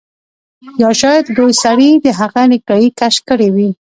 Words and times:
یا 0.81 0.89
شاید 1.01 1.25
لوی 1.37 1.53
سړي 1.63 1.89
د 2.05 2.07
هغه 2.19 2.41
نیکټايي 2.51 2.89
کش 2.99 3.15
کړې 3.27 3.49
وي 3.55 3.69